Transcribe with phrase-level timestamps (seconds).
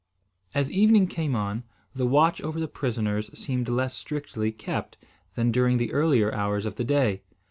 [0.55, 1.63] As evening came on,
[1.93, 4.97] the watch over the prisoners seemed less strictly kept
[5.35, 7.21] than during the earlier hours of the day.